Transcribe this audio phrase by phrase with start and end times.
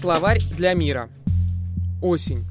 [0.00, 1.10] Словарь для мира.
[2.00, 2.46] Осень.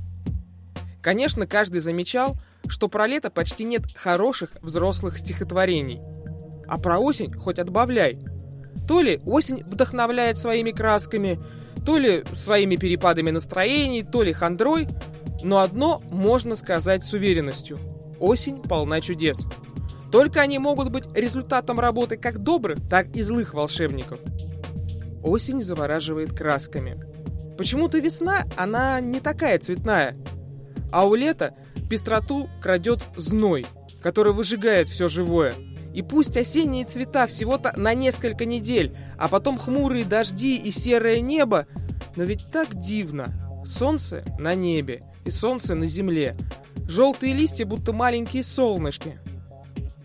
[1.01, 2.37] Конечно, каждый замечал,
[2.67, 5.99] что про лето почти нет хороших взрослых стихотворений.
[6.67, 8.19] А про осень хоть отбавляй.
[8.87, 11.39] То ли осень вдохновляет своими красками,
[11.87, 14.87] то ли своими перепадами настроений, то ли хандрой,
[15.41, 17.79] но одно можно сказать с уверенностью.
[18.19, 19.47] Осень полна чудес.
[20.11, 24.19] Только они могут быть результатом работы как добрых, так и злых волшебников.
[25.23, 27.03] Осень завораживает красками–
[27.59, 30.15] Почему-то весна, она не такая цветная.
[30.93, 31.55] А у лета
[31.89, 33.65] пестроту крадет зной,
[34.01, 35.53] который выжигает все живое.
[35.93, 41.67] И пусть осенние цвета всего-то на несколько недель, а потом хмурые дожди и серое небо,
[42.15, 43.27] но ведь так дивно.
[43.65, 46.37] Солнце на небе и солнце на земле.
[46.87, 49.19] Желтые листья будто маленькие солнышки.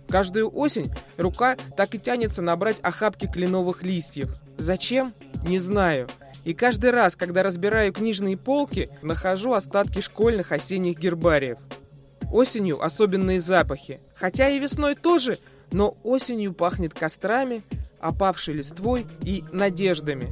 [0.08, 4.34] Каждую осень рука так и тянется набрать охапки кленовых листьев.
[4.58, 5.14] Зачем?
[5.46, 6.08] Не знаю.
[6.44, 11.58] И каждый раз, когда разбираю книжные полки, нахожу остатки школьных осенних гербариев.
[12.30, 14.00] Осенью особенные запахи.
[14.14, 15.38] Хотя и весной тоже,
[15.72, 17.62] но осенью пахнет кострами,
[17.98, 20.28] опавшей листвой и надеждами.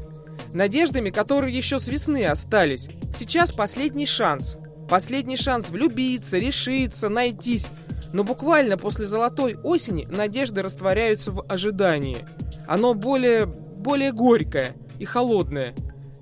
[0.52, 2.88] Надеждами, которые еще с весны остались.
[3.18, 4.58] Сейчас последний шанс.
[4.90, 7.68] Последний шанс влюбиться, решиться, найтись.
[8.12, 12.18] Но буквально после золотой осени надежды растворяются в ожидании.
[12.66, 13.46] Оно более...
[13.46, 15.74] более горькое и холодное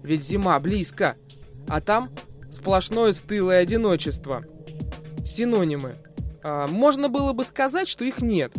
[0.02, 1.16] ведь зима близко.
[1.68, 2.10] А там
[2.50, 4.42] сплошное стылое одиночество.
[5.24, 5.96] Синонимы.
[6.42, 8.52] А, можно было бы сказать, что их нет.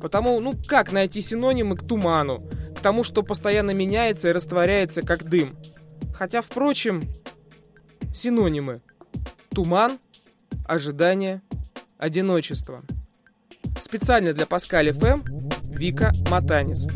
[0.00, 2.42] Потому, ну как найти синонимы к туману,
[2.76, 5.56] к тому, что постоянно меняется и растворяется, как дым.
[6.14, 7.02] Хотя, впрочем,
[8.14, 8.80] синонимы.
[9.50, 9.98] Туман,
[10.66, 11.42] ожидание,
[11.98, 12.82] одиночество.
[13.80, 15.22] Специально для Паскаль ФМ
[15.70, 16.86] Вика Матанис.